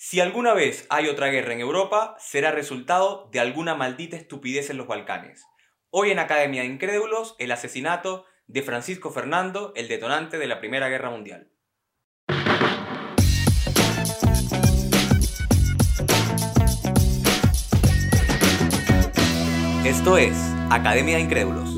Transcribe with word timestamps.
Si 0.00 0.20
alguna 0.20 0.54
vez 0.54 0.86
hay 0.90 1.08
otra 1.08 1.26
guerra 1.26 1.54
en 1.54 1.58
Europa, 1.58 2.14
será 2.20 2.52
resultado 2.52 3.28
de 3.32 3.40
alguna 3.40 3.74
maldita 3.74 4.16
estupidez 4.16 4.70
en 4.70 4.76
los 4.76 4.86
Balcanes. 4.86 5.44
Hoy 5.90 6.12
en 6.12 6.20
Academia 6.20 6.62
de 6.62 6.68
Incrédulos, 6.68 7.34
el 7.40 7.50
asesinato 7.50 8.24
de 8.46 8.62
Francisco 8.62 9.10
Fernando, 9.10 9.72
el 9.74 9.88
detonante 9.88 10.38
de 10.38 10.46
la 10.46 10.60
Primera 10.60 10.88
Guerra 10.88 11.10
Mundial. 11.10 11.50
Esto 19.84 20.16
es 20.16 20.36
Academia 20.70 21.16
de 21.16 21.22
Incrédulos. 21.22 21.77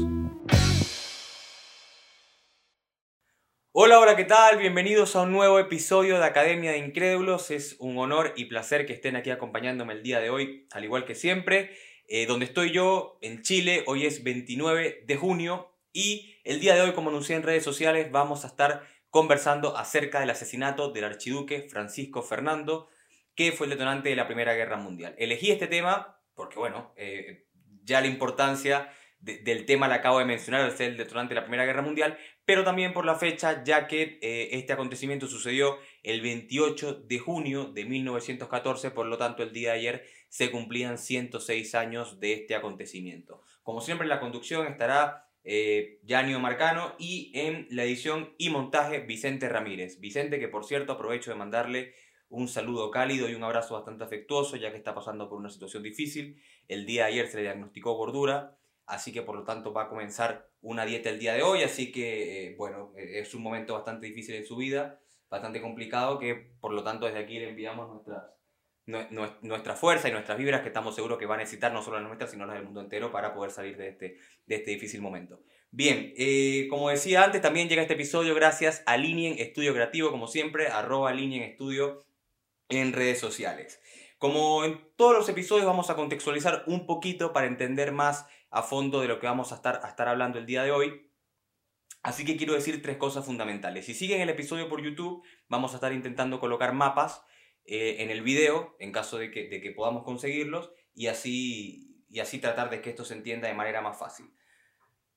Hola, 3.82 3.98
hola, 3.98 4.14
¿qué 4.14 4.26
tal? 4.26 4.58
Bienvenidos 4.58 5.16
a 5.16 5.22
un 5.22 5.32
nuevo 5.32 5.58
episodio 5.58 6.18
de 6.18 6.26
Academia 6.26 6.70
de 6.70 6.76
Incrédulos. 6.76 7.50
Es 7.50 7.76
un 7.78 7.96
honor 7.96 8.34
y 8.36 8.44
placer 8.44 8.84
que 8.84 8.92
estén 8.92 9.16
aquí 9.16 9.30
acompañándome 9.30 9.94
el 9.94 10.02
día 10.02 10.20
de 10.20 10.28
hoy, 10.28 10.66
al 10.72 10.84
igual 10.84 11.06
que 11.06 11.14
siempre. 11.14 11.74
Eh, 12.06 12.26
donde 12.26 12.44
estoy 12.44 12.72
yo, 12.72 13.16
en 13.22 13.40
Chile, 13.40 13.84
hoy 13.86 14.04
es 14.04 14.22
29 14.22 15.04
de 15.06 15.16
junio 15.16 15.72
y 15.94 16.36
el 16.44 16.60
día 16.60 16.74
de 16.74 16.82
hoy, 16.82 16.92
como 16.92 17.08
anuncié 17.08 17.36
en 17.36 17.42
redes 17.42 17.64
sociales, 17.64 18.12
vamos 18.12 18.44
a 18.44 18.48
estar 18.48 18.86
conversando 19.08 19.74
acerca 19.74 20.20
del 20.20 20.28
asesinato 20.28 20.92
del 20.92 21.04
archiduque 21.04 21.66
Francisco 21.70 22.20
Fernando, 22.20 22.90
que 23.34 23.50
fue 23.50 23.66
el 23.66 23.70
detonante 23.70 24.10
de 24.10 24.16
la 24.16 24.26
Primera 24.26 24.52
Guerra 24.52 24.76
Mundial. 24.76 25.14
Elegí 25.16 25.52
este 25.52 25.68
tema 25.68 26.20
porque, 26.34 26.58
bueno, 26.58 26.92
eh, 26.96 27.46
ya 27.82 28.02
la 28.02 28.08
importancia 28.08 28.92
del 29.20 29.66
tema 29.66 29.86
la 29.86 29.96
acabo 29.96 30.18
de 30.18 30.24
mencionar, 30.24 30.62
al 30.62 30.76
ser 30.76 30.90
el 30.90 30.96
detonante 30.96 31.34
de 31.34 31.40
la 31.40 31.46
Primera 31.46 31.66
Guerra 31.66 31.82
Mundial, 31.82 32.18
pero 32.50 32.64
también 32.64 32.92
por 32.92 33.04
la 33.04 33.14
fecha, 33.14 33.62
ya 33.62 33.86
que 33.86 34.18
eh, 34.22 34.48
este 34.50 34.72
acontecimiento 34.72 35.28
sucedió 35.28 35.78
el 36.02 36.20
28 36.20 36.94
de 36.94 37.20
junio 37.20 37.66
de 37.66 37.84
1914, 37.84 38.90
por 38.90 39.06
lo 39.06 39.18
tanto 39.18 39.44
el 39.44 39.52
día 39.52 39.70
de 39.70 39.78
ayer 39.78 40.04
se 40.28 40.50
cumplían 40.50 40.98
106 40.98 41.76
años 41.76 42.18
de 42.18 42.32
este 42.32 42.56
acontecimiento. 42.56 43.40
Como 43.62 43.80
siempre, 43.80 44.08
la 44.08 44.18
conducción 44.18 44.66
estará 44.66 45.28
eh, 45.44 46.00
Yanio 46.02 46.40
Marcano 46.40 46.96
y 46.98 47.30
en 47.36 47.68
la 47.70 47.84
edición 47.84 48.34
y 48.36 48.50
montaje 48.50 48.98
Vicente 48.98 49.48
Ramírez. 49.48 50.00
Vicente, 50.00 50.40
que 50.40 50.48
por 50.48 50.64
cierto 50.64 50.94
aprovecho 50.94 51.30
de 51.30 51.36
mandarle 51.36 51.94
un 52.30 52.48
saludo 52.48 52.90
cálido 52.90 53.28
y 53.28 53.34
un 53.36 53.44
abrazo 53.44 53.74
bastante 53.74 54.02
afectuoso, 54.02 54.56
ya 54.56 54.72
que 54.72 54.76
está 54.76 54.92
pasando 54.92 55.28
por 55.28 55.38
una 55.38 55.50
situación 55.50 55.84
difícil. 55.84 56.42
El 56.66 56.84
día 56.84 57.04
de 57.04 57.12
ayer 57.12 57.28
se 57.28 57.36
le 57.36 57.42
diagnosticó 57.44 57.94
gordura 57.94 58.56
así 58.90 59.12
que 59.12 59.22
por 59.22 59.36
lo 59.36 59.44
tanto 59.44 59.72
va 59.72 59.84
a 59.84 59.88
comenzar 59.88 60.48
una 60.60 60.84
dieta 60.84 61.08
el 61.10 61.18
día 61.18 61.34
de 61.34 61.42
hoy, 61.42 61.62
así 61.62 61.90
que 61.90 62.48
eh, 62.48 62.54
bueno, 62.56 62.92
eh, 62.96 63.20
es 63.20 63.34
un 63.34 63.42
momento 63.42 63.74
bastante 63.74 64.06
difícil 64.06 64.34
en 64.34 64.44
su 64.44 64.56
vida, 64.56 65.00
bastante 65.28 65.60
complicado, 65.60 66.18
que 66.18 66.34
por 66.60 66.72
lo 66.72 66.82
tanto 66.82 67.06
desde 67.06 67.20
aquí 67.20 67.38
le 67.38 67.48
enviamos 67.48 67.88
nuestras, 67.88 68.24
nuestra 69.42 69.76
fuerza 69.76 70.08
y 70.08 70.12
nuestras 70.12 70.36
vibras 70.36 70.60
que 70.62 70.68
estamos 70.68 70.94
seguros 70.94 71.18
que 71.18 71.26
va 71.26 71.36
a 71.36 71.38
necesitar 71.38 71.72
no 71.72 71.82
solo 71.82 71.98
las 71.98 72.06
nuestras, 72.06 72.30
sino 72.30 72.46
las 72.46 72.56
del 72.56 72.64
mundo 72.64 72.80
entero 72.80 73.12
para 73.12 73.32
poder 73.32 73.50
salir 73.50 73.76
de 73.76 73.88
este, 73.88 74.18
de 74.46 74.54
este 74.54 74.70
difícil 74.72 75.00
momento. 75.00 75.40
Bien, 75.70 76.12
eh, 76.16 76.66
como 76.68 76.90
decía 76.90 77.22
antes, 77.22 77.40
también 77.40 77.68
llega 77.68 77.82
este 77.82 77.94
episodio 77.94 78.34
gracias 78.34 78.82
a 78.86 78.96
Linien 78.96 79.38
Estudio 79.38 79.72
Creativo, 79.72 80.10
como 80.10 80.26
siempre, 80.26 80.66
arroba 80.66 81.12
Linien 81.12 81.44
Estudio 81.44 82.06
en 82.68 82.92
redes 82.92 83.20
sociales. 83.20 83.80
Como 84.18 84.64
en 84.64 84.80
todos 84.96 85.16
los 85.16 85.28
episodios 85.28 85.66
vamos 85.66 85.88
a 85.88 85.94
contextualizar 85.94 86.64
un 86.66 86.86
poquito 86.86 87.32
para 87.32 87.46
entender 87.46 87.92
más 87.92 88.26
a 88.50 88.62
fondo 88.62 89.00
de 89.00 89.08
lo 89.08 89.18
que 89.20 89.26
vamos 89.26 89.52
a 89.52 89.56
estar, 89.56 89.80
a 89.82 89.88
estar 89.88 90.08
hablando 90.08 90.38
el 90.38 90.46
día 90.46 90.62
de 90.62 90.72
hoy. 90.72 91.10
Así 92.02 92.24
que 92.24 92.36
quiero 92.36 92.54
decir 92.54 92.82
tres 92.82 92.96
cosas 92.96 93.24
fundamentales. 93.24 93.86
Si 93.86 93.94
siguen 93.94 94.20
el 94.20 94.30
episodio 94.30 94.68
por 94.68 94.82
YouTube, 94.82 95.22
vamos 95.48 95.72
a 95.72 95.76
estar 95.76 95.92
intentando 95.92 96.40
colocar 96.40 96.72
mapas 96.72 97.22
eh, 97.64 97.96
en 97.98 98.10
el 98.10 98.22
video, 98.22 98.74
en 98.78 98.90
caso 98.92 99.18
de 99.18 99.30
que, 99.30 99.48
de 99.48 99.60
que 99.60 99.70
podamos 99.70 100.04
conseguirlos, 100.04 100.72
y 100.94 101.08
así, 101.08 102.04
y 102.08 102.20
así 102.20 102.38
tratar 102.38 102.70
de 102.70 102.80
que 102.80 102.90
esto 102.90 103.04
se 103.04 103.14
entienda 103.14 103.48
de 103.48 103.54
manera 103.54 103.82
más 103.82 103.98
fácil. 103.98 104.32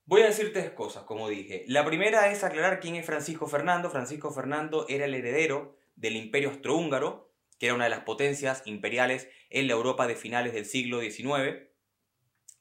Voy 0.05 0.21
a 0.21 0.25
decir 0.25 0.51
tres 0.51 0.71
cosas, 0.71 1.03
como 1.03 1.29
dije. 1.29 1.63
La 1.67 1.85
primera 1.85 2.29
es 2.29 2.44
aclarar 2.44 2.81
quién 2.81 2.95
es 2.95 3.05
Francisco 3.05 3.47
Fernando. 3.47 3.89
Francisco 3.89 4.31
Fernando 4.31 4.85
era 4.89 5.05
el 5.05 5.15
heredero 5.15 5.77
del 5.95 6.17
imperio 6.17 6.50
austrohúngaro, 6.50 7.31
que 7.57 7.67
era 7.67 7.75
una 7.75 7.85
de 7.85 7.91
las 7.91 8.01
potencias 8.01 8.63
imperiales 8.65 9.29
en 9.50 9.67
la 9.67 9.73
Europa 9.73 10.05
de 10.05 10.15
finales 10.15 10.53
del 10.53 10.65
siglo 10.65 11.00
XIX. 11.00 11.72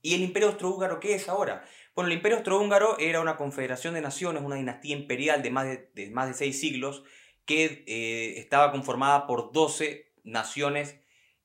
¿Y 0.03 0.15
el 0.15 0.23
Imperio 0.23 0.49
Austrohúngaro 0.49 1.01
qué 1.01 1.15
es 1.15 1.29
ahora? 1.29 1.65
Bueno, 1.95 2.09
el 2.09 2.17
Imperio 2.17 2.39
Austrohúngaro 2.39 2.99
era 2.99 3.21
una 3.21 3.37
confederación 3.37 3.95
de 3.95 4.01
naciones, 4.01 4.43
una 4.43 4.57
dinastía 4.57 4.97
imperial 4.97 5.43
de 5.43 5.51
más 5.51 5.67
de, 5.67 6.11
más 6.11 6.27
de 6.27 6.35
seis 6.35 6.61
siglos, 6.61 7.05
que 7.45 7.85
eh, 7.87 8.39
estaba 8.39 8.73
conformada 8.73 9.27
por 9.27 9.53
12 9.53 10.13
naciones 10.25 10.99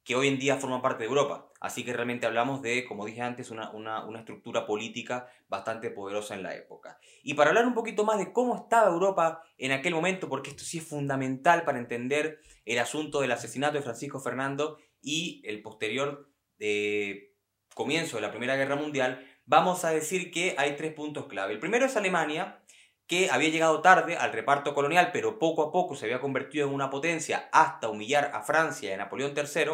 que 0.04 0.16
hoy 0.16 0.28
en 0.28 0.40
día 0.40 0.58
forman 0.58 0.82
parte 0.82 1.04
de 1.04 1.10
Europa. 1.10 1.52
Así 1.60 1.84
que 1.84 1.92
realmente 1.92 2.26
hablamos 2.26 2.62
de, 2.62 2.86
como 2.86 3.06
dije 3.06 3.22
antes, 3.22 3.52
una, 3.52 3.72
una, 3.72 4.20
estructura 4.20 4.66
política 4.66 5.28
bastante 5.50 5.90
poderosa 5.90 6.36
en 6.36 6.44
la 6.44 6.56
época. 6.56 7.00
Y 7.24 7.34
para 7.34 7.50
hablar 7.50 7.66
un 7.68 7.74
poquito 7.74 8.06
más 8.06 8.18
de 8.18 8.32
cómo 8.32 8.56
estaba 8.56 8.90
Europa 8.90 9.44
en 9.58 9.72
aquel 9.72 9.94
momento, 9.94 10.30
porque 10.30 10.52
esto 10.52 10.64
sí 10.64 10.78
es 10.78 10.88
fundamental 10.88 11.64
para 11.64 11.80
entender 11.80 12.40
el 12.64 12.80
asunto 12.80 13.22
del 13.22 13.32
asesinato 13.32 13.78
de 13.78 13.84
Francisco 13.84 14.20
Fernando 14.20 14.78
y 15.02 15.42
el 15.46 15.62
posterior 15.62 16.30
eh, 16.60 17.34
comienzo 17.78 18.18
de 18.18 18.24
la 18.24 18.32
Primera 18.32 18.56
Guerra 18.56 18.76
Mundial, 18.76 19.24
vamos 19.46 19.86
a 19.86 19.92
decir 19.92 20.32
que 20.32 20.56
hay 20.58 20.76
tres 20.76 20.94
puntos 20.94 21.28
clave. 21.28 21.54
El 21.54 21.60
primero 21.60 21.86
es 21.86 21.96
Alemania, 21.96 22.64
que 23.06 23.30
había 23.30 23.50
llegado 23.50 23.82
tarde 23.82 24.18
al 24.18 24.34
reparto 24.34 24.74
colonial, 24.74 25.12
pero 25.14 25.38
poco 25.38 25.62
a 25.62 25.72
poco 25.72 25.96
se 25.96 26.06
había 26.06 26.20
convertido 26.20 26.68
en 26.68 26.74
una 26.74 26.90
potencia 26.90 27.48
hasta 27.54 27.88
humillar 27.88 28.32
a 28.34 28.42
Francia 28.42 28.90
y 28.90 28.94
a 28.94 28.98
Napoleón 28.98 29.34
III 29.38 29.74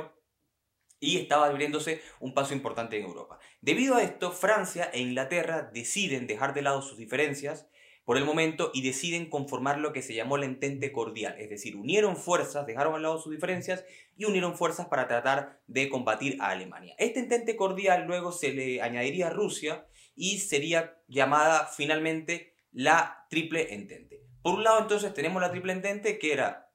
y 1.00 1.18
estaba 1.18 1.48
abriéndose 1.48 2.02
un 2.20 2.34
paso 2.34 2.54
importante 2.54 2.98
en 2.98 3.06
Europa. 3.06 3.40
Debido 3.62 3.96
a 3.96 4.04
esto, 4.04 4.32
Francia 4.32 4.90
e 4.94 5.00
Inglaterra 5.00 5.70
deciden 5.74 6.28
dejar 6.28 6.54
de 6.54 6.62
lado 6.62 6.82
sus 6.82 6.98
diferencias 6.98 7.68
por 8.06 8.18
el 8.18 8.26
momento 8.26 8.72
y 8.74 8.82
deciden 8.82 9.30
conformar 9.30 9.80
lo 9.80 9.94
que 9.94 10.02
se 10.02 10.14
llamó 10.14 10.38
la 10.38 10.46
entente 10.46 10.92
cordial, 10.92 11.36
es 11.40 11.50
decir, 11.50 11.76
unieron 11.76 12.18
fuerzas, 12.18 12.66
dejaron 12.66 12.96
al 12.96 13.04
lado 13.04 13.20
sus 13.20 13.32
diferencias 13.32 13.86
y 14.18 14.26
unieron 14.26 14.58
fuerzas 14.58 14.88
para 14.88 15.08
tratar 15.08 15.62
de 15.68 15.90
combatir 15.90 16.38
a 16.42 16.50
Alemania. 16.50 16.96
Esta 16.98 17.20
entente 17.20 17.56
cordial 17.56 18.06
luego 18.06 18.32
se 18.32 18.52
le 18.52 18.82
añadiría 18.82 19.28
a 19.28 19.32
Rusia 19.32 19.86
y 20.16 20.40
sería 20.40 20.98
llamada 21.08 21.68
finalmente 21.68 22.56
la 22.72 23.26
triple 23.30 23.74
entente. 23.74 24.22
Por 24.42 24.56
un 24.56 24.64
lado 24.64 24.82
entonces 24.82 25.14
tenemos 25.14 25.42
la 25.42 25.52
triple 25.52 25.74
entente 25.74 26.20
que 26.20 26.34
era 26.34 26.70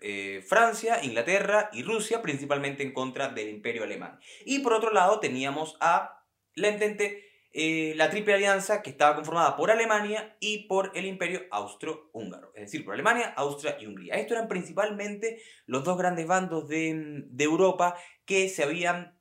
eh, 0.00 0.44
Francia, 0.46 1.02
Inglaterra 1.02 1.70
y 1.72 1.82
Rusia, 1.82 2.20
principalmente 2.20 2.82
en 2.82 2.92
contra 2.92 3.28
del 3.28 3.48
imperio 3.48 3.84
alemán. 3.84 4.20
Y 4.44 4.58
por 4.58 4.74
otro 4.74 4.92
lado 4.92 5.20
teníamos 5.20 5.78
a 5.80 6.22
la 6.54 6.68
entente 6.68 7.25
eh, 7.58 7.94
la 7.96 8.10
Triple 8.10 8.34
Alianza 8.34 8.82
que 8.82 8.90
estaba 8.90 9.14
conformada 9.14 9.56
por 9.56 9.70
Alemania 9.70 10.36
y 10.40 10.66
por 10.68 10.92
el 10.94 11.06
Imperio 11.06 11.44
Austro-Húngaro, 11.50 12.52
es 12.54 12.64
decir, 12.64 12.84
por 12.84 12.92
Alemania, 12.92 13.32
Austria 13.34 13.78
y 13.80 13.86
Hungría. 13.86 14.16
Estos 14.16 14.36
eran 14.36 14.46
principalmente 14.46 15.40
los 15.64 15.82
dos 15.82 15.96
grandes 15.96 16.26
bandos 16.26 16.68
de, 16.68 17.24
Europa 17.38 17.96
que 18.26 18.50
se 18.50 18.62
habían 18.62 19.18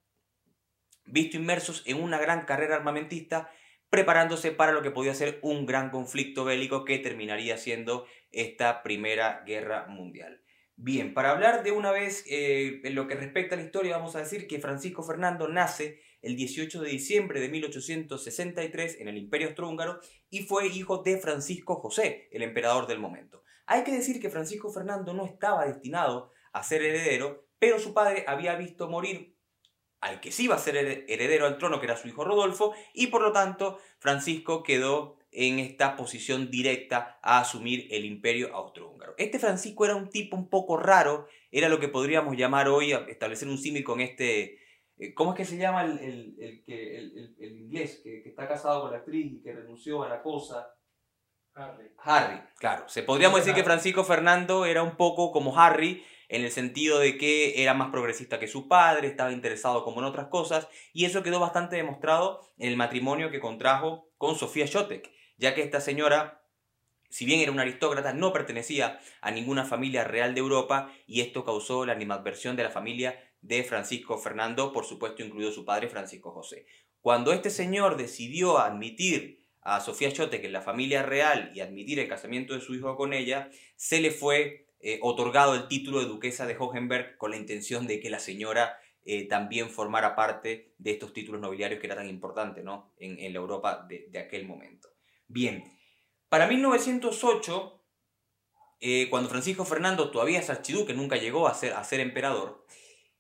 visto 1.06 1.38
inmersos 1.38 1.82
en 1.86 2.04
una 2.04 2.18
gran 2.18 2.44
carrera 2.44 2.76
armamentista 2.76 3.50
preparándose 3.90 4.52
para 4.52 4.74
lo 4.74 4.82
que 4.82 4.92
podía 4.92 5.16
ser 5.16 5.40
un 5.42 5.66
gran 5.66 5.90
conflicto 5.90 6.44
bélico 6.44 6.84
que 6.84 7.00
terminaría 7.00 7.58
siendo 7.58 8.06
esta 8.34 8.84
Primera 8.84 9.44
Guerra 9.46 9.88
Mundial. 9.88 10.42
Bien, 10.76 11.14
para 11.14 11.32
hablar 11.32 11.64
de 11.64 11.72
una 11.72 11.92
vez 11.92 12.26
eh, 12.28 12.82
en 12.84 12.96
lo 12.96 13.08
que 13.08 13.16
respecta 13.16 13.56
a 13.56 13.58
la 13.58 13.64
historia, 13.64 13.96
vamos 13.96 14.18
a 14.18 14.20
decir 14.20 14.46
que 14.46 14.60
Francisco 14.60 15.04
Fernando 15.04 15.48
nace 15.48 16.02
el 16.26 16.36
18 16.36 16.82
de 16.82 16.90
diciembre 16.90 17.40
de 17.40 17.50
1863 17.50 19.00
en 19.00 19.08
el 19.08 19.18
Imperio 19.18 19.48
Austrohúngaro 19.48 20.00
y 20.30 20.44
fue 20.44 20.68
hijo 20.68 21.04
de 21.04 21.18
Francisco 21.20 21.76
José, 21.76 22.28
el 22.32 22.42
emperador 22.42 22.88
del 22.88 23.00
momento. 23.00 23.44
Hay 23.68 23.84
que 23.84 23.92
decir 23.92 24.20
que 24.20 24.32
Francisco 24.32 24.72
Fernando 24.72 25.14
no 25.14 25.26
estaba 25.26 25.66
destinado 25.66 26.32
a 26.52 26.64
ser 26.64 26.82
heredero, 26.82 27.48
pero 27.60 27.80
su 27.80 27.94
padre 27.94 28.26
había 28.28 28.56
visto 28.56 28.90
morir 28.90 29.36
al 30.02 30.20
que 30.20 30.32
sí 30.32 30.46
iba 30.46 30.56
a 30.56 30.60
ser 30.60 30.76
heredero 31.08 31.46
al 31.46 31.58
trono, 31.58 31.80
que 31.80 31.86
era 31.86 31.98
su 31.98 32.08
hijo 32.08 32.24
Rodolfo, 32.24 32.74
y 32.94 33.08
por 33.08 33.22
lo 33.22 33.32
tanto 33.32 33.80
Francisco 34.00 34.64
quedó 34.64 35.18
en 35.32 35.60
esta 35.60 35.96
posición 35.96 36.50
directa 36.50 37.20
a 37.22 37.40
asumir 37.40 37.88
el 37.92 38.06
imperio 38.06 38.54
austrohúngaro. 38.56 39.14
Este 39.18 39.38
Francisco 39.40 39.86
era 39.86 39.96
un 39.96 40.10
tipo 40.10 40.36
un 40.38 40.50
poco 40.50 40.78
raro, 40.78 41.28
era 41.52 41.70
lo 41.70 41.80
que 41.80 41.88
podríamos 41.88 42.36
llamar 42.36 42.68
hoy, 42.68 42.94
establecer 42.94 43.48
un 43.48 43.58
símil 43.58 43.84
con 43.84 44.00
este 44.00 44.60
¿Cómo 45.14 45.32
es 45.32 45.38
que 45.38 45.46
se 45.46 45.58
llama 45.58 45.84
el, 45.84 46.00
el, 46.40 46.64
el, 46.68 47.36
el 47.38 47.58
inglés 47.58 48.02
que, 48.04 48.24
que, 48.24 48.30
está 48.30 48.48
casado 48.48 48.82
con 48.82 48.92
la 48.92 49.00
actriz 49.00 49.34
y 49.34 49.42
que 49.42 49.54
renunció 49.54 50.04
a 50.04 50.10
la 50.10 50.22
cosa? 50.22 50.74
Harry. 51.54 51.92
Harry, 51.98 52.42
claro. 52.58 52.88
Se 52.88 53.04
podríamos 53.04 53.40
decir 53.40 53.54
que 53.54 53.64
Francisco 53.64 54.04
Fernando 54.04 54.66
era 54.66 54.84
un 54.84 54.96
poco 54.98 55.32
como 55.32 55.58
Harry 55.58 56.04
en 56.28 56.44
el 56.44 56.52
sentido 56.52 57.00
de 57.00 57.18
que 57.18 57.62
era 57.62 57.74
más 57.74 57.92
progresista 57.92 58.40
que 58.40 58.48
su 58.48 58.68
padre, 58.68 59.08
estaba 59.08 59.32
interesado 59.32 59.84
como 59.84 60.00
en 60.00 60.06
otras 60.06 60.28
cosas, 60.28 60.68
y 60.92 61.06
eso 61.06 61.24
quedó 61.24 61.40
bastante 61.40 61.76
demostrado 61.76 62.42
en 62.58 62.70
el 62.70 62.78
matrimonio 62.78 63.30
que 63.32 63.40
contrajo 63.40 64.10
con 64.18 64.36
Sofía 64.36 64.66
Shotek, 64.66 65.12
ya 65.38 65.54
que 65.54 65.62
esta 65.62 65.82
señora 65.82 66.42
si 67.16 67.24
bien 67.24 67.40
era 67.40 67.52
un 67.52 67.60
aristócrata, 67.60 68.14
no 68.14 68.34
pertenecía 68.34 69.00
a 69.22 69.32
ninguna 69.32 69.64
familia 69.64 70.04
real 70.04 70.34
de 70.34 70.42
Europa 70.42 70.92
y 71.08 71.22
esto 71.22 71.46
causó 71.46 71.86
la 71.86 71.94
animadversión 71.94 72.58
de 72.58 72.64
la 72.64 72.72
familia 72.72 73.18
de 73.46 73.64
Francisco 73.64 74.18
Fernando, 74.18 74.74
por 74.74 74.86
supuesto 74.86 75.24
incluido 75.24 75.52
su 75.52 75.66
padre 75.66 75.88
Francisco 75.88 76.32
José. 76.32 76.66
Cuando 77.02 77.32
este 77.32 77.52
señor 77.52 77.96
decidió 77.96 78.58
admitir 78.58 79.46
a 79.62 79.80
Sofía 79.82 80.12
Chotek 80.12 80.44
en 80.44 80.52
la 80.52 80.62
familia 80.62 81.04
real 81.04 81.52
y 81.54 81.60
admitir 81.60 82.00
el 82.00 82.08
casamiento 82.08 82.56
de 82.56 82.62
su 82.62 82.74
hijo 82.74 82.96
con 82.96 83.14
ella, 83.14 83.52
se 83.76 84.02
le 84.02 84.10
fue 84.10 84.68
eh, 84.80 85.00
otorgado 85.02 85.54
el 85.54 85.68
título 85.68 86.00
de 86.00 86.08
duquesa 86.08 86.48
de 86.48 86.58
Hohenberg 86.58 87.18
con 87.18 87.32
la 87.32 87.38
intención 87.38 87.86
de 87.86 88.00
que 88.00 88.10
la 88.10 88.20
señora 88.20 88.80
eh, 89.04 89.28
también 89.28 89.70
formara 89.70 90.16
parte 90.16 90.74
de 90.80 90.92
estos 90.92 91.14
títulos 91.14 91.40
nobiliarios 91.40 91.80
que 91.80 91.86
era 91.86 91.96
tan 91.96 92.10
importante 92.10 92.64
¿no? 92.64 92.94
en, 92.98 93.32
la 93.32 93.40
Europa 93.40 93.86
de, 93.88 94.18
aquel 94.18 94.48
momento. 94.48 94.90
Bien, 95.28 95.64
para 96.30 96.48
1908, 96.48 97.84
eh, 98.80 99.08
cuando 99.12 99.30
Francisco 99.30 99.66
Fernando 99.66 100.10
todavía 100.10 100.40
es 100.40 100.50
archiduque, 100.50 100.96
nunca 100.96 101.18
llegó 101.18 101.48
a 101.48 101.52
a 101.52 101.84
ser 101.84 102.00
emperador, 102.00 102.66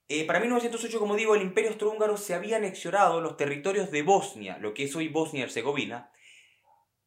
eh, 0.07 0.25
para 0.25 0.39
1908, 0.39 0.99
como 0.99 1.15
digo, 1.15 1.35
el 1.35 1.41
imperio 1.41 1.71
austrohúngaro 1.71 2.17
se 2.17 2.35
había 2.35 2.57
anexionado 2.57 3.21
los 3.21 3.37
territorios 3.37 3.91
de 3.91 4.03
Bosnia, 4.03 4.57
lo 4.59 4.73
que 4.73 4.83
es 4.83 4.95
hoy 4.95 5.07
Bosnia 5.07 5.41
y 5.41 5.43
Herzegovina, 5.43 6.11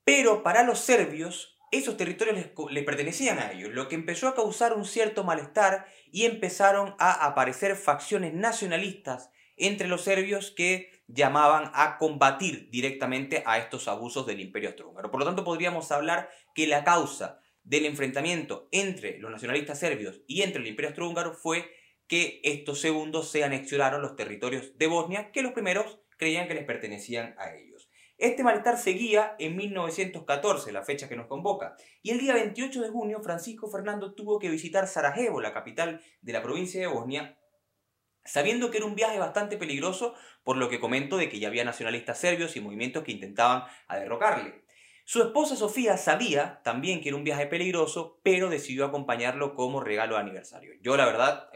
pero 0.05 0.43
para 0.43 0.63
los 0.63 0.81
serbios 0.81 1.59
esos 1.71 1.97
territorios 1.97 2.37
les, 2.71 2.85
pertenecían 2.85 3.39
a 3.39 3.53
ellos, 3.53 3.71
lo 3.73 3.89
que 3.89 3.95
empezó 3.95 4.27
a 4.27 4.35
causar 4.35 4.73
un 4.73 4.85
cierto 4.85 5.23
malestar 5.23 5.87
y 6.11 6.25
empezaron 6.25 6.95
a 6.99 7.27
aparecer 7.27 7.77
facciones 7.77 8.33
nacionalistas 8.33 9.31
entre 9.57 9.89
los 9.89 10.03
serbios 10.03 10.51
que 10.51 10.91
llamaban 11.09 11.71
a 11.75 11.99
combatir 11.99 12.71
directamente 12.71 13.43
a 13.47 13.59
estos 13.59 13.89
abusos 13.89 14.27
del 14.27 14.41
imperio 14.41 14.71
austrohúngaro. 14.71 15.11
Por 15.11 15.21
lo 15.21 15.27
tanto, 15.27 15.45
podríamos 15.45 15.93
hablar 15.93 16.31
que 16.55 16.67
la 16.67 16.85
causa 16.85 17.41
del 17.63 17.85
enfrentamiento 17.85 18.69
entre 18.73 19.19
los 19.19 19.31
nacionalistas 19.31 19.79
serbios 19.79 20.23
y 20.27 20.43
entre 20.43 20.63
el 20.63 20.69
imperio 20.69 20.89
austrohúngaro 20.89 21.35
fue 21.35 21.71
que 22.09 22.41
estos 22.43 22.81
segundos 22.81 23.31
se 23.31 23.45
anexionaron 23.45 24.03
los 24.03 24.17
territorios 24.17 24.77
de 24.77 24.87
Bosnia 24.87 25.31
que 25.31 25.43
los 25.43 25.53
primeros 25.53 26.01
creían 26.17 26.49
que 26.49 26.55
les 26.55 26.65
pertenecían 26.65 27.35
a 27.39 27.55
ellos. 27.55 27.89
Este 28.17 28.43
malestar 28.43 28.79
seguía 28.79 29.37
en 29.39 29.55
1914, 29.55 30.73
la 30.73 30.83
fecha 30.83 31.09
que 31.09 31.15
nos 31.15 31.29
convoca, 31.29 31.77
y 32.03 32.11
el 32.11 32.19
día 32.19 32.35
28 32.35 32.83
de 32.83 32.89
junio 32.89 33.21
Francisco 33.23 33.71
Fernando 33.71 34.15
tuvo 34.15 34.41
que 34.41 34.51
visitar 34.51 34.89
Sarajevo, 34.89 35.41
la 35.41 35.53
capital 35.53 36.01
de 36.21 36.33
la 36.33 36.43
provincia 36.43 36.81
de 36.81 36.89
Bosnia, 36.89 37.39
sabiendo 38.25 38.73
que 38.73 38.79
era 38.79 38.87
un 38.87 38.97
viaje 38.97 39.19
bastante 39.21 39.57
peligroso, 39.57 40.15
por 40.43 40.57
lo 40.57 40.69
que 40.69 40.81
comento 40.81 41.17
de 41.17 41.29
que 41.29 41.39
ya 41.39 41.47
había 41.47 41.65
nacionalistas 41.65 42.19
serbios 42.19 42.57
y 42.57 42.61
movimientos 42.61 43.05
que 43.05 43.13
intentaban 43.13 43.65
derrocarle. 43.89 44.65
Su 45.05 45.23
esposa 45.23 45.57
Sofía 45.57 45.97
sabía 45.97 46.61
también 46.65 47.01
que 47.01 47.11
era 47.11 47.17
un 47.17 47.25
viaje 47.25 47.47
peligroso, 47.47 48.21
pero 48.25 48.51
decidió 48.51 48.85
acompañarlo 48.85 49.55
como 49.55 49.81
regalo 49.81 50.17
de 50.17 50.23
aniversario. 50.23 50.73
Yo 50.83 50.97
la 50.97 51.07
verdad, 51.07 51.49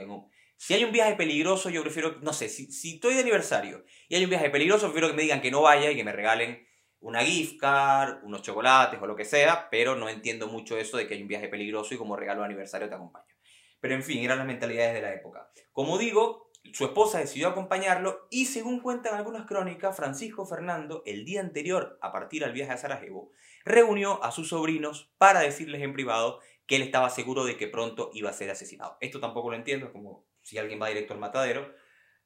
si 0.62 0.74
hay 0.74 0.84
un 0.84 0.92
viaje 0.92 1.16
peligroso, 1.16 1.70
yo 1.70 1.82
prefiero, 1.82 2.20
no 2.20 2.32
sé, 2.32 2.48
si, 2.48 2.70
si 2.70 2.94
estoy 2.94 3.14
de 3.14 3.22
aniversario 3.22 3.84
y 4.08 4.14
hay 4.14 4.22
un 4.22 4.30
viaje 4.30 4.48
peligroso, 4.48 4.84
prefiero 4.86 5.08
que 5.08 5.14
me 5.14 5.22
digan 5.22 5.40
que 5.40 5.50
no 5.50 5.60
vaya 5.60 5.90
y 5.90 5.96
que 5.96 6.04
me 6.04 6.12
regalen 6.12 6.64
una 7.00 7.24
gift 7.24 7.58
card, 7.58 8.22
unos 8.22 8.42
chocolates 8.42 9.02
o 9.02 9.06
lo 9.08 9.16
que 9.16 9.24
sea, 9.24 9.68
pero 9.72 9.96
no 9.96 10.08
entiendo 10.08 10.46
mucho 10.46 10.78
eso 10.78 10.98
de 10.98 11.08
que 11.08 11.14
hay 11.14 11.22
un 11.22 11.26
viaje 11.26 11.48
peligroso 11.48 11.94
y 11.94 11.96
como 11.96 12.14
regalo 12.14 12.42
de 12.42 12.46
aniversario 12.46 12.88
te 12.88 12.94
acompaño. 12.94 13.34
Pero 13.80 13.96
en 13.96 14.04
fin, 14.04 14.22
eran 14.22 14.38
las 14.38 14.46
mentalidades 14.46 14.94
de 14.94 15.02
la 15.02 15.12
época. 15.12 15.50
Como 15.72 15.98
digo, 15.98 16.52
su 16.72 16.84
esposa 16.84 17.18
decidió 17.18 17.48
acompañarlo 17.48 18.28
y 18.30 18.46
según 18.46 18.78
cuentan 18.78 19.16
algunas 19.16 19.46
crónicas, 19.46 19.96
Francisco 19.96 20.46
Fernando, 20.46 21.02
el 21.06 21.24
día 21.24 21.40
anterior 21.40 21.98
a 22.00 22.12
partir 22.12 22.44
al 22.44 22.52
viaje 22.52 22.70
a 22.70 22.78
Sarajevo, 22.78 23.32
reunió 23.64 24.22
a 24.22 24.30
sus 24.30 24.50
sobrinos 24.50 25.12
para 25.18 25.40
decirles 25.40 25.82
en 25.82 25.92
privado 25.92 26.38
que 26.68 26.76
él 26.76 26.82
estaba 26.82 27.10
seguro 27.10 27.44
de 27.44 27.56
que 27.56 27.66
pronto 27.66 28.10
iba 28.14 28.30
a 28.30 28.32
ser 28.32 28.48
asesinado. 28.48 28.96
Esto 29.00 29.18
tampoco 29.18 29.50
lo 29.50 29.56
entiendo, 29.56 29.86
es 29.86 29.92
como 29.92 30.30
si 30.42 30.58
alguien 30.58 30.80
va 30.80 30.88
directo 30.88 31.14
al 31.14 31.20
matadero. 31.20 31.74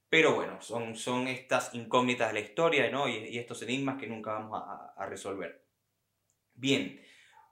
Pero 0.08 0.34
bueno, 0.34 0.60
son, 0.60 0.96
son 0.96 1.28
estas 1.28 1.74
incógnitas 1.74 2.28
de 2.28 2.34
la 2.34 2.40
historia 2.40 2.90
¿no? 2.90 3.08
y, 3.08 3.38
estos 3.38 3.62
enigmas 3.62 3.98
que 3.98 4.06
nunca 4.06 4.32
vamos 4.32 4.62
a, 4.96 5.06
resolver. 5.06 5.64
Bien, 6.54 7.00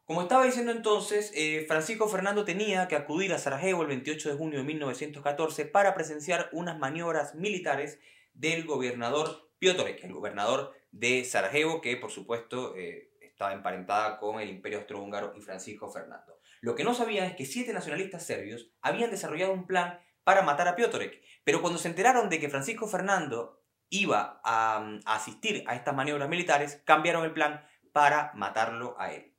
como 0.05 0.23
estaba 0.23 0.45
diciendo 0.45 0.73
entonces, 0.73 1.33
eh, 1.35 1.65
Francisco 1.67 2.09
Fernando 2.09 2.45
tenía 2.45 2.89
que 2.89 2.97
acudir 2.97 3.33
a 3.33 3.39
Sarajevo 3.39 3.83
el 3.83 3.89
28 3.89 4.31
de 4.31 4.37
junio 4.37 4.59
de 4.59 4.65
1914 4.65 5.67
para 5.67 5.95
presenciar 5.95 6.49
unas 6.53 6.79
maniobras 6.79 7.35
militares 7.35 7.99
del 8.35 8.65
gobernador 8.65 9.51
Piotr, 9.59 9.99
el 10.03 10.13
gobernador 10.13 10.75
de 10.91 11.25
Sarajevo, 11.25 11.81
que 11.81 11.97
por 11.97 12.11
supuesto 12.11 12.77
eh, 12.77 13.11
estaba 13.21 13.53
emparentada 13.53 14.19
con 14.19 14.41
el 14.41 14.49
Imperio 14.49 14.79
Austrohúngaro 14.79 15.35
y 15.37 15.41
Francisco 15.41 15.91
Fernando. 15.91 16.39
Lo 16.61 16.75
que 16.75 16.85
no 16.85 16.95
sabían 16.95 17.27
es 17.27 17.37
que 17.37 17.47
siete 17.47 17.73
nacionalistas 17.73 18.25
serbios 18.25 18.71
habían 18.81 19.11
desarrollado 19.11 19.53
un 19.53 19.67
plan 19.67 20.01
para 20.25 20.43
matar 20.43 20.67
a 20.69 20.75
Piotrek. 20.77 21.23
Pero 21.45 21.61
cuando 21.61 21.79
se 21.79 21.89
enteraron 21.89 22.29
de 22.29 22.41
que 22.41 22.49
Francisco 22.49 22.89
Fernando 22.89 23.63
iba 23.91 24.41
a, 24.45 24.99
asistir 25.07 25.63
a 25.67 25.75
estas 25.75 25.95
maniobras 25.95 26.29
militares, 26.29 26.83
cambiaron 26.85 27.25
el 27.25 27.33
plan 27.33 27.65
para 27.93 28.33
matarlo 28.35 28.97
a 28.99 29.13
él. 29.13 29.33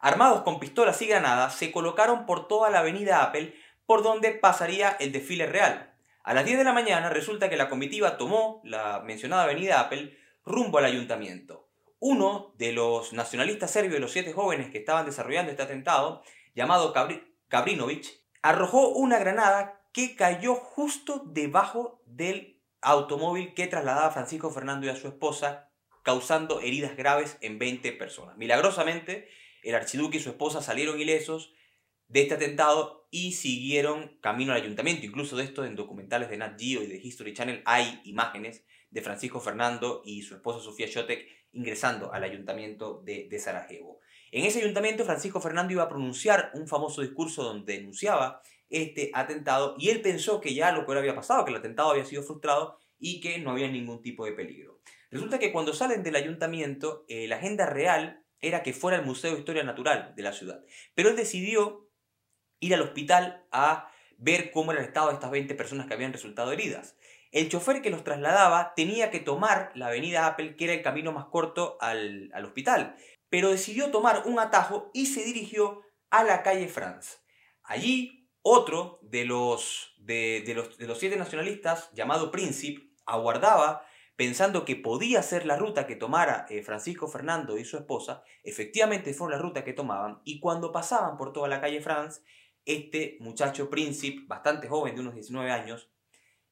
Armados 0.00 0.42
con 0.42 0.60
pistolas 0.60 1.00
y 1.02 1.06
granadas, 1.06 1.54
se 1.54 1.72
colocaron 1.72 2.26
por 2.26 2.48
toda 2.48 2.70
la 2.70 2.80
avenida 2.80 3.22
Apple, 3.22 3.54
por 3.86 4.02
donde 4.02 4.32
pasaría 4.32 4.96
el 4.98 5.12
desfile 5.12 5.46
real. 5.46 5.94
A 6.22 6.34
las 6.34 6.44
10 6.44 6.58
de 6.58 6.64
la 6.64 6.72
mañana 6.72 7.08
resulta 7.08 7.48
que 7.48 7.56
la 7.56 7.68
comitiva 7.68 8.18
tomó 8.18 8.60
la 8.64 9.00
mencionada 9.00 9.44
avenida 9.44 9.80
Apple 9.80 10.16
rumbo 10.44 10.78
al 10.78 10.84
ayuntamiento. 10.84 11.68
Uno 11.98 12.54
de 12.56 12.72
los 12.72 13.12
nacionalistas 13.12 13.70
serbios 13.70 13.94
de 13.94 14.00
los 14.00 14.12
siete 14.12 14.32
jóvenes 14.32 14.70
que 14.70 14.78
estaban 14.78 15.04
desarrollando 15.04 15.50
este 15.50 15.62
atentado, 15.62 16.22
llamado 16.54 16.94
Kabrinovic, 17.48 18.06
arrojó 18.42 18.88
una 18.88 19.18
granada 19.18 19.79
que 19.92 20.14
cayó 20.16 20.54
justo 20.54 21.22
debajo 21.26 22.02
del 22.06 22.60
automóvil 22.80 23.54
que 23.54 23.66
trasladaba 23.66 24.10
Francisco 24.10 24.50
Fernando 24.50 24.86
y 24.86 24.90
a 24.90 24.96
su 24.96 25.08
esposa, 25.08 25.70
causando 26.02 26.60
heridas 26.60 26.96
graves 26.96 27.36
en 27.40 27.58
20 27.58 27.92
personas. 27.92 28.36
Milagrosamente, 28.36 29.28
el 29.62 29.74
archiduque 29.74 30.18
y 30.18 30.20
su 30.20 30.30
esposa 30.30 30.62
salieron 30.62 31.00
ilesos 31.00 31.52
de 32.08 32.22
este 32.22 32.34
atentado 32.34 33.06
y 33.10 33.32
siguieron 33.32 34.18
camino 34.20 34.52
al 34.52 34.62
ayuntamiento. 34.62 35.06
Incluso 35.06 35.36
de 35.36 35.44
esto 35.44 35.64
en 35.64 35.76
documentales 35.76 36.30
de 36.30 36.38
Nat 36.38 36.58
Geo 36.58 36.82
y 36.82 36.86
de 36.86 36.96
History 36.96 37.34
Channel 37.34 37.62
hay 37.66 38.00
imágenes 38.04 38.64
de 38.90 39.02
Francisco 39.02 39.40
Fernando 39.40 40.02
y 40.04 40.22
su 40.22 40.34
esposa 40.34 40.60
Sofía 40.60 40.86
Shotek 40.86 41.28
ingresando 41.52 42.12
al 42.12 42.24
ayuntamiento 42.24 43.02
de, 43.04 43.28
de 43.28 43.38
Sarajevo. 43.38 44.00
En 44.32 44.44
ese 44.44 44.60
ayuntamiento 44.60 45.04
Francisco 45.04 45.40
Fernando 45.40 45.72
iba 45.72 45.82
a 45.82 45.88
pronunciar 45.88 46.50
un 46.54 46.66
famoso 46.66 47.02
discurso 47.02 47.42
donde 47.42 47.74
denunciaba 47.74 48.42
este 48.70 49.10
atentado 49.14 49.74
y 49.78 49.90
él 49.90 50.00
pensó 50.00 50.40
que 50.40 50.54
ya 50.54 50.72
lo 50.72 50.86
que 50.86 50.96
había 50.96 51.14
pasado, 51.14 51.44
que 51.44 51.50
el 51.50 51.58
atentado 51.58 51.90
había 51.90 52.04
sido 52.04 52.22
frustrado 52.22 52.78
y 52.98 53.20
que 53.20 53.38
no 53.38 53.50
había 53.50 53.68
ningún 53.68 54.00
tipo 54.00 54.24
de 54.24 54.32
peligro. 54.32 54.80
Resulta 55.10 55.38
que 55.38 55.52
cuando 55.52 55.74
salen 55.74 56.02
del 56.02 56.16
ayuntamiento, 56.16 57.04
eh, 57.08 57.26
la 57.26 57.36
agenda 57.36 57.66
real 57.66 58.24
era 58.40 58.62
que 58.62 58.72
fuera 58.72 58.98
el 58.98 59.04
Museo 59.04 59.32
de 59.32 59.38
Historia 59.38 59.64
Natural 59.64 60.14
de 60.14 60.22
la 60.22 60.32
ciudad. 60.32 60.64
Pero 60.94 61.10
él 61.10 61.16
decidió 61.16 61.90
ir 62.60 62.74
al 62.74 62.82
hospital 62.82 63.44
a 63.50 63.90
ver 64.16 64.50
cómo 64.50 64.72
era 64.72 64.80
el 64.80 64.86
estado 64.86 65.08
de 65.08 65.14
estas 65.14 65.30
20 65.30 65.54
personas 65.54 65.86
que 65.86 65.94
habían 65.94 66.12
resultado 66.12 66.52
heridas. 66.52 66.96
El 67.32 67.48
chofer 67.48 67.80
que 67.80 67.90
los 67.90 68.04
trasladaba 68.04 68.72
tenía 68.74 69.10
que 69.10 69.20
tomar 69.20 69.72
la 69.74 69.86
avenida 69.86 70.26
Apple, 70.26 70.56
que 70.56 70.64
era 70.64 70.74
el 70.74 70.82
camino 70.82 71.12
más 71.12 71.26
corto 71.26 71.76
al, 71.80 72.30
al 72.32 72.44
hospital, 72.44 72.96
pero 73.28 73.50
decidió 73.50 73.90
tomar 73.90 74.24
un 74.26 74.38
atajo 74.38 74.90
y 74.92 75.06
se 75.06 75.24
dirigió 75.24 75.82
a 76.10 76.24
la 76.24 76.42
calle 76.42 76.68
France. 76.68 77.18
Allí 77.62 78.19
otro 78.42 78.98
de 79.02 79.24
los, 79.24 79.94
de, 79.98 80.42
los, 80.54 80.78
de 80.78 80.86
los 80.86 80.98
siete 80.98 81.16
nacionalistas, 81.16 81.90
llamado 81.92 82.30
Príncipe, 82.30 82.90
aguardaba 83.06 83.84
pensando 84.20 84.66
que 84.66 84.76
podía 84.76 85.22
ser 85.22 85.46
la 85.46 85.56
ruta 85.56 85.86
que 85.86 85.96
tomara 85.96 86.44
eh, 86.50 86.62
Francisco 86.62 87.08
Fernando 87.08 87.56
y 87.56 87.64
su 87.64 87.78
esposa, 87.78 88.22
efectivamente 88.44 89.14
fue 89.14 89.30
la 89.30 89.38
ruta 89.38 89.64
que 89.64 89.72
tomaban, 89.72 90.20
y 90.24 90.40
cuando 90.40 90.72
pasaban 90.72 91.16
por 91.16 91.32
toda 91.32 91.48
la 91.48 91.60
calle 91.60 91.80
France, 91.80 92.20
este 92.66 93.16
muchacho 93.20 93.70
príncipe, 93.70 94.26
bastante 94.26 94.68
joven, 94.68 94.94
de 94.94 95.00
unos 95.00 95.14
19 95.14 95.50
años, 95.50 95.88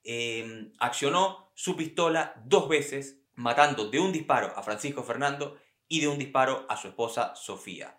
em, 0.02 0.72
accionó 0.78 1.52
su 1.54 1.76
pistola 1.76 2.40
dos 2.46 2.70
veces, 2.70 3.20
matando 3.34 3.90
de 3.90 4.00
un 4.00 4.12
disparo 4.12 4.50
a 4.56 4.62
Francisco 4.62 5.02
Fernando 5.02 5.58
y 5.86 6.00
de 6.00 6.08
un 6.08 6.18
disparo 6.18 6.64
a 6.70 6.76
su 6.78 6.88
esposa 6.88 7.34
Sofía. 7.36 7.98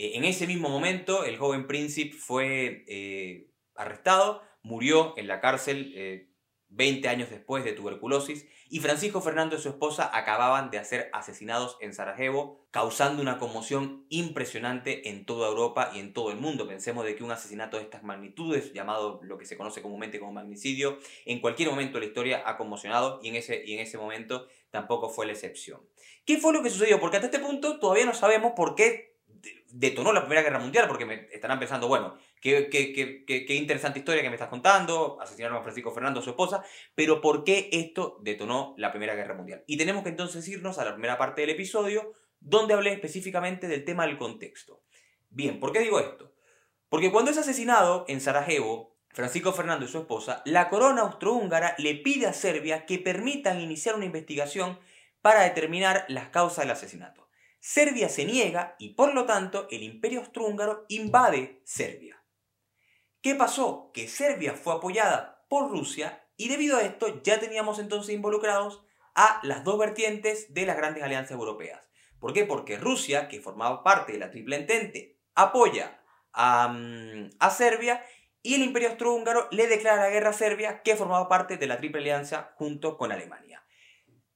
Eh, 0.00 0.16
en 0.16 0.24
ese 0.24 0.46
mismo 0.46 0.70
momento, 0.70 1.26
el 1.26 1.36
joven 1.36 1.66
príncipe 1.66 2.16
fue 2.16 2.86
eh, 2.88 3.50
arrestado, 3.74 4.42
murió 4.62 5.12
en 5.18 5.26
la 5.26 5.42
cárcel 5.42 6.26
20 6.68 7.06
eh, 7.06 7.10
años 7.10 7.28
después 7.28 7.64
de 7.64 7.74
tuberculosis 7.74 8.46
y 8.70 8.80
Francisco 8.80 9.20
Fernando 9.20 9.56
y 9.56 9.58
su 9.60 9.68
esposa 9.68 10.10
acababan 10.16 10.70
de 10.70 10.82
ser 10.86 11.10
asesinados 11.12 11.76
en 11.82 11.92
Sarajevo, 11.92 12.66
causando 12.70 13.20
una 13.20 13.36
conmoción 13.36 14.06
impresionante 14.08 15.10
en 15.10 15.26
toda 15.26 15.48
Europa 15.48 15.90
y 15.94 15.98
en 15.98 16.14
todo 16.14 16.30
el 16.30 16.38
mundo. 16.38 16.66
Pensemos 16.66 17.04
de 17.04 17.14
que 17.14 17.22
un 17.22 17.32
asesinato 17.32 17.76
de 17.76 17.82
estas 17.82 18.02
magnitudes, 18.02 18.72
llamado 18.72 19.20
lo 19.22 19.36
que 19.36 19.44
se 19.44 19.58
conoce 19.58 19.82
comúnmente 19.82 20.18
como 20.18 20.32
magnicidio, 20.32 20.98
en 21.26 21.40
cualquier 21.40 21.68
momento 21.68 21.98
de 21.98 22.06
la 22.06 22.06
historia 22.06 22.42
ha 22.46 22.56
conmocionado 22.56 23.20
y 23.22 23.28
en 23.28 23.36
ese, 23.36 23.62
y 23.66 23.74
en 23.74 23.80
ese 23.80 23.98
momento 23.98 24.46
tampoco 24.70 25.10
fue 25.10 25.26
la 25.26 25.32
excepción. 25.32 25.82
¿Qué 26.24 26.38
fue 26.38 26.54
lo 26.54 26.62
que 26.62 26.70
sucedió? 26.70 27.00
Porque 27.00 27.18
hasta 27.18 27.26
este 27.26 27.40
punto 27.40 27.78
todavía 27.80 28.06
no 28.06 28.14
sabemos 28.14 28.52
por 28.56 28.74
qué 28.76 29.09
detonó 29.70 30.12
la 30.12 30.20
Primera 30.20 30.42
Guerra 30.42 30.58
Mundial, 30.58 30.88
porque 30.88 31.04
me 31.04 31.28
estarán 31.32 31.58
pensando, 31.58 31.88
bueno, 31.88 32.16
qué, 32.40 32.68
qué, 32.68 32.92
qué, 32.92 33.24
qué, 33.24 33.54
interesante 33.54 33.98
historia 34.00 34.22
que 34.22 34.28
me 34.28 34.34
estás 34.34 34.48
contando, 34.48 35.18
asesinaron 35.20 35.58
a 35.58 35.62
Francisco 35.62 35.92
Fernando, 35.92 36.22
su 36.22 36.30
esposa, 36.30 36.64
pero 36.94 37.20
¿por 37.20 37.44
qué 37.44 37.68
esto 37.72 38.18
detonó 38.22 38.74
la 38.78 38.90
Primera 38.90 39.14
Guerra 39.14 39.34
Mundial? 39.34 39.64
Y 39.66 39.76
tenemos 39.76 40.02
que 40.02 40.08
entonces 40.08 40.46
irnos 40.48 40.78
a 40.78 40.84
la 40.84 40.92
primera 40.92 41.18
parte 41.18 41.42
del 41.42 41.50
episodio, 41.50 42.14
donde 42.40 42.74
hablé 42.74 42.92
específicamente 42.92 43.68
del 43.68 43.84
tema 43.84 44.06
del 44.06 44.18
contexto. 44.18 44.82
Bien, 45.28 45.60
¿por 45.60 45.72
qué 45.72 45.80
digo 45.80 46.00
esto? 46.00 46.32
Porque 46.88 47.12
cuando 47.12 47.30
es 47.30 47.38
asesinado 47.38 48.04
en 48.08 48.20
Sarajevo, 48.20 48.96
Francisco 49.10 49.52
Fernando 49.52 49.84
y 49.84 49.88
su 49.88 49.98
esposa, 49.98 50.42
la 50.44 50.68
corona 50.68 51.02
austrohúngara 51.02 51.74
le 51.78 51.96
pide 51.96 52.26
a 52.26 52.32
Serbia 52.32 52.86
que 52.86 52.98
permitan 52.98 53.60
iniciar 53.60 53.94
una 53.94 54.06
investigación 54.06 54.78
para 55.20 55.42
determinar 55.42 56.04
las 56.08 56.28
causas 56.28 56.64
del 56.64 56.72
asesinato. 56.72 57.29
Serbia 57.60 58.08
se 58.08 58.24
niega 58.24 58.74
y 58.78 58.94
por 58.94 59.14
lo 59.14 59.26
tanto 59.26 59.68
el 59.70 59.82
imperio 59.82 60.20
austrohúngaro 60.20 60.86
invade 60.88 61.60
Serbia. 61.64 62.24
¿Qué 63.20 63.34
pasó? 63.34 63.90
Que 63.92 64.08
Serbia 64.08 64.54
fue 64.54 64.74
apoyada 64.74 65.44
por 65.48 65.70
Rusia 65.70 66.26
y 66.36 66.48
debido 66.48 66.78
a 66.78 66.82
esto 66.82 67.22
ya 67.22 67.38
teníamos 67.38 67.78
entonces 67.78 68.14
involucrados 68.14 68.82
a 69.14 69.40
las 69.42 69.62
dos 69.62 69.78
vertientes 69.78 70.54
de 70.54 70.64
las 70.64 70.76
grandes 70.76 71.02
alianzas 71.02 71.32
europeas. 71.32 71.90
¿Por 72.18 72.32
qué? 72.32 72.44
Porque 72.44 72.78
Rusia, 72.78 73.28
que 73.28 73.40
formaba 73.40 73.82
parte 73.82 74.12
de 74.12 74.18
la 74.18 74.30
Triple 74.30 74.56
Entente, 74.56 75.18
apoya 75.34 76.02
a, 76.32 76.68
mm, 76.68 77.30
a 77.38 77.50
Serbia 77.50 78.02
y 78.42 78.54
el 78.54 78.62
Imperio 78.62 78.88
Austrohúngaro 78.90 79.48
le 79.50 79.66
declara 79.66 80.02
la 80.02 80.10
guerra 80.10 80.30
a 80.30 80.34
Serbia, 80.34 80.82
que 80.82 80.96
formaba 80.96 81.28
parte 81.28 81.58
de 81.58 81.66
la 81.66 81.76
Triple 81.76 82.00
Alianza 82.00 82.52
junto 82.56 82.96
con 82.96 83.12
Alemania. 83.12 83.62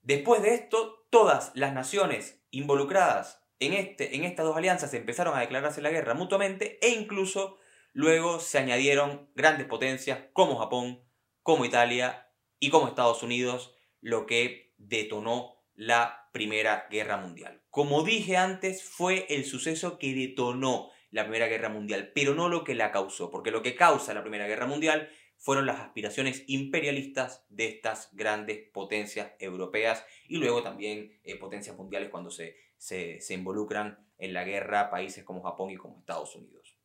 Después 0.05 0.43
de 0.43 0.55
esto, 0.55 1.07
todas 1.09 1.51
las 1.55 1.73
naciones 1.73 2.45
involucradas 2.51 3.43
en, 3.59 3.73
este, 3.73 4.15
en 4.17 4.25
estas 4.25 4.45
dos 4.45 4.57
alianzas 4.57 4.93
empezaron 4.93 5.35
a 5.35 5.41
declararse 5.41 5.81
la 5.81 5.91
guerra 5.91 6.13
mutuamente 6.13 6.79
e 6.83 6.91
incluso 6.91 7.59
luego 7.95 8.39
se 8.39 8.59
añadieron 8.59 9.31
grandes 9.35 9.67
potencias 9.67 10.19
como 10.35 10.59
Japón, 10.59 11.03
como 11.43 11.65
Italia 11.65 12.29
y 12.61 12.69
como 12.69 12.87
Estados 12.87 13.23
Unidos, 13.23 13.75
lo 14.03 14.27
que 14.27 14.75
detonó 14.77 15.57
la 15.75 16.29
Primera 16.33 16.87
Guerra 16.91 17.17
Mundial. 17.17 17.63
Como 17.71 18.03
dije 18.03 18.37
antes, 18.37 18.85
fue 18.85 19.27
el 19.31 19.47
suceso 19.47 19.99
que 19.99 20.15
detonó 20.15 20.91
la 21.11 21.23
Primera 21.23 21.47
Guerra 21.47 21.71
Mundial, 21.71 22.13
pero 22.15 22.35
no 22.35 22.51
lo 22.51 22.63
que 22.63 22.75
la 22.75 22.93
causó, 22.93 23.31
porque 23.31 23.51
lo 23.51 23.63
que 23.63 23.75
causa 23.75 24.13
la 24.13 24.23
Primera 24.23 24.47
Guerra 24.47 24.67
Mundial 24.67 25.09
fueron 25.39 25.67
las 25.67 25.81
aspiraciones 25.81 26.45
imperialistas 26.47 27.45
de 27.49 27.69
estas 27.69 28.11
grandes 28.13 28.69
potencias 28.73 29.33
europeas 29.39 30.05
y 30.27 30.39
luego 30.39 30.63
también 30.63 31.19
eh, 31.23 31.37
potencias 31.37 31.77
mundiales 31.77 32.11
cuando 32.11 32.31
se, 32.31 32.57
se, 32.77 33.21
se 33.21 33.35
involucran 33.35 34.07
en 34.19 34.33
la 34.33 34.45
guerra 34.45 34.91
países 34.91 35.25
como 35.25 35.43
Japón 35.43 35.71
y 35.71 35.77
como 35.77 35.99
Estados 35.99 36.35
Unidos. 36.35 36.79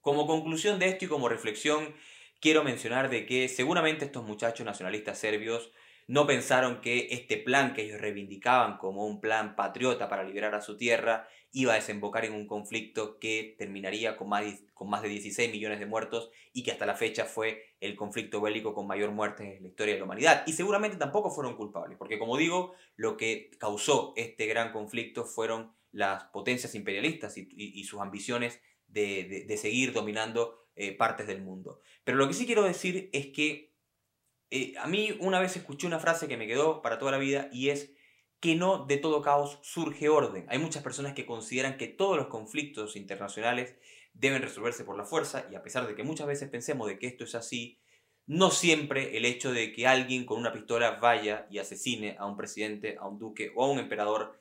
Como 0.00 0.26
conclusión 0.26 0.78
de 0.78 0.88
esto 0.88 1.04
y 1.04 1.08
como 1.08 1.28
reflexión, 1.28 1.94
quiero 2.40 2.64
mencionar 2.64 3.08
de 3.08 3.24
que 3.24 3.48
seguramente 3.48 4.04
estos 4.04 4.24
muchachos 4.24 4.66
nacionalistas 4.66 5.18
serbios 5.18 5.70
no 6.06 6.26
pensaron 6.26 6.80
que 6.80 7.08
este 7.10 7.36
plan 7.36 7.74
que 7.74 7.82
ellos 7.82 8.00
reivindicaban 8.00 8.78
como 8.78 9.06
un 9.06 9.20
plan 9.20 9.56
patriota 9.56 10.08
para 10.08 10.24
liberar 10.24 10.54
a 10.54 10.60
su 10.60 10.76
tierra 10.76 11.28
iba 11.52 11.72
a 11.72 11.76
desembocar 11.76 12.24
en 12.24 12.32
un 12.32 12.46
conflicto 12.46 13.18
que 13.18 13.54
terminaría 13.58 14.16
con 14.16 14.28
más, 14.28 14.44
con 14.74 14.88
más 14.88 15.02
de 15.02 15.08
16 15.08 15.50
millones 15.52 15.78
de 15.78 15.86
muertos 15.86 16.30
y 16.52 16.62
que 16.62 16.72
hasta 16.72 16.86
la 16.86 16.94
fecha 16.94 17.26
fue 17.26 17.76
el 17.80 17.94
conflicto 17.94 18.40
bélico 18.40 18.74
con 18.74 18.86
mayor 18.86 19.10
muerte 19.10 19.56
en 19.56 19.62
la 19.62 19.68
historia 19.68 19.94
de 19.94 20.00
la 20.00 20.06
humanidad. 20.06 20.44
Y 20.46 20.54
seguramente 20.54 20.96
tampoco 20.96 21.30
fueron 21.30 21.56
culpables, 21.56 21.98
porque 21.98 22.18
como 22.18 22.36
digo, 22.36 22.74
lo 22.96 23.16
que 23.16 23.50
causó 23.58 24.14
este 24.16 24.46
gran 24.46 24.72
conflicto 24.72 25.24
fueron 25.24 25.72
las 25.92 26.24
potencias 26.24 26.74
imperialistas 26.74 27.36
y, 27.36 27.84
sus 27.84 28.00
ambiciones 28.00 28.60
de, 28.88 29.54
seguir 29.60 29.92
dominando 29.92 30.58
eh, 30.74 30.96
partes 30.96 31.26
del 31.26 31.42
mundo. 31.42 31.80
Pero 32.02 32.16
lo 32.16 32.26
que 32.26 32.34
sí 32.34 32.46
quiero 32.46 32.62
decir 32.62 33.10
es 33.12 33.26
que 33.26 33.71
eh, 34.54 34.74
a 34.78 34.86
mí 34.86 35.16
una 35.20 35.40
vez 35.40 35.56
escuché 35.56 35.86
una 35.86 35.98
frase 35.98 36.28
que 36.28 36.36
me 36.36 36.46
quedó 36.46 36.82
para 36.82 36.98
toda 36.98 37.10
la 37.10 37.16
vida 37.16 37.48
y 37.52 37.70
es 37.70 37.94
que 38.38 38.54
no 38.54 38.84
de 38.84 38.98
todo 38.98 39.22
caos 39.22 39.58
surge 39.62 40.10
orden. 40.10 40.44
Hay 40.50 40.58
muchas 40.58 40.82
personas 40.82 41.14
que 41.14 41.24
consideran 41.24 41.78
que 41.78 41.88
todos 41.88 42.18
los 42.18 42.26
conflictos 42.26 42.94
internacionales 42.94 43.74
deben 44.12 44.42
resolverse 44.42 44.84
por 44.84 44.98
la 44.98 45.06
fuerza 45.06 45.46
y 45.50 45.54
a 45.54 45.62
pesar 45.62 45.86
de 45.86 45.94
que 45.94 46.02
muchas 46.02 46.26
veces 46.26 46.50
pensemos 46.50 46.86
de 46.86 46.98
que 46.98 47.06
esto 47.06 47.24
es 47.24 47.34
así, 47.34 47.80
no 48.26 48.50
siempre 48.50 49.16
el 49.16 49.24
hecho 49.24 49.52
de 49.52 49.72
que 49.72 49.86
alguien 49.86 50.26
con 50.26 50.38
una 50.38 50.52
pistola 50.52 50.98
vaya 51.00 51.46
y 51.50 51.58
asesine 51.58 52.16
a 52.18 52.26
un 52.26 52.36
presidente, 52.36 52.98
a 53.00 53.08
un 53.08 53.18
duque 53.18 53.52
o 53.56 53.64
a 53.64 53.70
un 53.70 53.78
emperador 53.78 54.38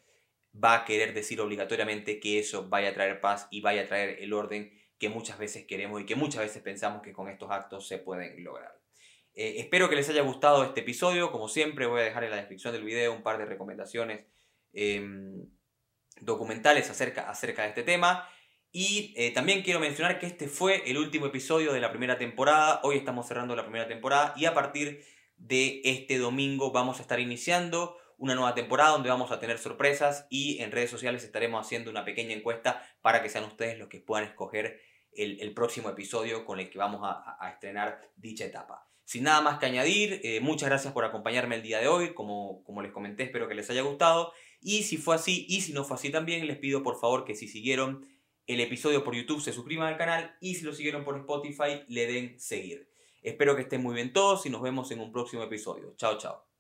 va 0.54 0.76
a 0.76 0.84
querer 0.84 1.14
decir 1.14 1.40
obligatoriamente 1.40 2.20
que 2.20 2.38
eso 2.38 2.68
vaya 2.68 2.90
a 2.90 2.94
traer 2.94 3.22
paz 3.22 3.48
y 3.50 3.62
vaya 3.62 3.84
a 3.84 3.88
traer 3.88 4.22
el 4.22 4.34
orden 4.34 4.78
que 4.98 5.08
muchas 5.08 5.40
veces 5.40 5.66
queremos 5.66 6.02
y 6.02 6.06
que 6.06 6.16
muchas 6.18 6.42
veces 6.42 6.62
pensamos 6.62 7.02
que 7.02 7.14
con 7.14 7.30
estos 7.30 7.50
actos 7.50 7.88
se 7.88 7.98
pueden 7.98 8.44
lograr. 8.44 8.81
Eh, 9.34 9.56
espero 9.60 9.90
que 9.90 9.96
les 9.96 10.10
haya 10.10 10.22
gustado 10.22 10.64
este 10.64 10.82
episodio. 10.82 11.32
Como 11.32 11.48
siempre, 11.48 11.86
voy 11.86 12.02
a 12.02 12.04
dejar 12.04 12.24
en 12.24 12.32
la 12.32 12.38
descripción 12.38 12.74
del 12.74 12.84
video 12.84 13.14
un 13.14 13.24
par 13.24 13.38
de 13.38 13.46
recomendaciones 13.46 14.26
em, 14.74 15.48
documentales 16.20 16.90
acerca, 16.90 17.30
acerca 17.30 17.64
de 17.64 17.70
este 17.70 17.84
tema. 17.84 18.28
Y 18.72 19.14
eh, 19.18 19.32
también 19.32 19.64
quiero 19.64 19.80
mencionar 19.80 20.20
que 20.20 20.28
este 20.28 20.48
fue 20.48 20.90
el 20.90 20.98
último 20.98 21.26
episodio 21.26 21.74
de 21.74 21.82
la 21.82 21.90
primera 21.90 22.18
temporada. 22.18 22.82
Hoy 22.84 22.98
estamos 22.98 23.28
cerrando 23.28 23.56
la 23.56 23.64
primera 23.64 23.88
temporada 23.88 24.34
y 24.38 24.46
a 24.46 24.54
partir 24.54 25.04
de 25.38 25.82
este 25.84 26.18
domingo 26.18 26.72
vamos 26.72 27.00
a 27.00 27.02
estar 27.02 27.20
iniciando 27.20 27.98
una 28.18 28.36
nueva 28.36 28.54
temporada 28.54 28.92
donde 28.92 29.10
vamos 29.10 29.32
a 29.32 29.40
tener 29.40 29.58
sorpresas 29.58 30.28
y 30.30 30.62
en 30.62 30.72
redes 30.72 30.92
sociales 30.92 31.24
estaremos 31.24 31.66
haciendo 31.66 31.90
una 31.90 32.06
pequeña 32.06 32.34
encuesta 32.34 32.86
para 33.02 33.24
que 33.24 33.30
sean 33.30 33.46
ustedes 33.46 33.80
los 33.80 33.88
que 33.88 34.00
puedan 34.00 34.26
escoger 34.26 34.80
el, 35.12 35.54
próximo 35.54 35.90
episodio 35.90 36.46
con 36.46 36.60
el 36.60 36.70
que 36.70 36.78
vamos 36.78 37.02
a 37.04 37.50
estrenar 37.50 38.12
dicha 38.16 38.46
etapa. 38.46 38.91
Sin 39.12 39.26
nada 39.26 39.42
más 39.42 39.60
que 39.60 39.66
añadir, 39.66 40.22
eh, 40.24 40.40
muchas 40.40 40.70
gracias 40.70 40.94
por 40.94 41.04
acompañarme 41.04 41.56
el 41.56 41.62
día 41.62 41.80
de 41.80 41.90
hoy. 41.90 42.14
Como, 42.14 42.64
como 42.64 42.82
les 42.82 42.94
comenté, 42.94 43.24
espero 43.24 43.50
que 43.50 43.56
les 43.56 43.70
haya 43.70 43.82
gustado. 43.82 44.32
Y 44.62 44.84
si 44.84 44.96
fue 44.96 45.16
así 45.16 45.46
y 45.50 45.60
si 45.60 45.74
no 45.74 45.84
fue 45.84 45.96
así 45.96 46.12
también, 46.12 46.48
les 46.48 46.58
pido 46.58 46.82
por 46.82 46.98
favor 46.98 47.26
que 47.26 47.36
si 47.36 47.50
siguieron 47.50 48.08
el 48.48 48.62
episodio 48.62 49.04
por 49.04 49.14
YouTube 49.14 49.42
se 49.42 49.52
suscriban 49.52 49.90
al 49.90 49.98
canal 49.98 50.38
y 50.40 50.56
si 50.56 50.64
lo 50.64 50.74
siguieron 50.74 51.04
por 51.04 51.18
Spotify 51.18 51.84
le 51.90 52.08
den 52.08 52.40
seguir. 52.40 52.88
Espero 53.22 53.58
que 53.58 53.64
estén 53.64 53.84
muy 53.84 53.96
bien 53.96 54.14
todos 54.14 54.46
y 54.46 54.50
nos 54.50 54.62
vemos 54.62 54.90
en 54.92 55.02
un 55.02 55.12
próximo 55.12 55.44
episodio. 55.44 55.94
Chao, 55.98 56.18
chao. 56.18 56.51